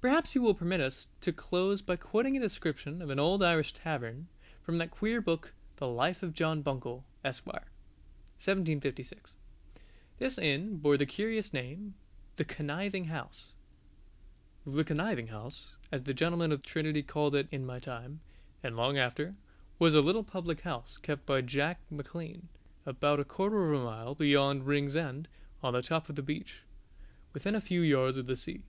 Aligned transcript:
Perhaps 0.00 0.34
you 0.34 0.42
will 0.42 0.56
permit 0.56 0.80
us 0.80 1.06
to 1.20 1.32
close 1.32 1.82
by 1.82 1.94
quoting 1.94 2.36
a 2.36 2.40
description 2.40 3.00
of 3.00 3.10
an 3.10 3.20
old 3.20 3.44
Irish 3.44 3.72
tavern, 3.72 4.26
from 4.60 4.76
that 4.78 4.90
queer 4.90 5.20
book 5.20 5.52
"The 5.76 5.86
Life 5.86 6.20
of 6.24 6.34
John 6.34 6.62
Buncle, 6.62 7.04
Esq." 7.24 7.44
(1756). 7.46 9.36
This 10.18 10.36
inn 10.36 10.78
bore 10.78 10.96
the 10.96 11.06
curious 11.06 11.52
name 11.52 11.94
The 12.34 12.44
Conniving 12.44 13.04
House: 13.04 13.52
The 14.66 14.82
Conniving 14.82 15.28
House 15.28 15.76
(as 15.92 16.02
the 16.02 16.12
gentlemen 16.12 16.50
of 16.50 16.62
Trinity 16.64 17.04
called 17.04 17.36
it 17.36 17.46
in 17.52 17.64
my 17.64 17.78
time, 17.78 18.18
and 18.64 18.76
long 18.76 18.98
after) 18.98 19.36
was 19.78 19.94
a 19.94 20.00
little 20.00 20.24
public 20.24 20.62
house, 20.62 20.98
kept 20.98 21.24
by 21.24 21.40
Jack 21.40 21.78
Macklean, 21.88 22.48
about 22.84 23.20
a 23.20 23.24
quarter 23.24 23.72
of 23.72 23.80
a 23.80 23.84
mile 23.84 24.16
beyond 24.16 24.66
Rings 24.66 24.96
end, 24.96 25.28
on 25.62 25.72
the 25.74 25.82
top 25.82 26.08
of 26.08 26.16
the 26.16 26.22
beach, 26.24 26.62
within 27.32 27.54
a 27.54 27.60
few 27.60 27.82
yards 27.82 28.16
of 28.16 28.26
the 28.26 28.34
sea. 28.34 28.64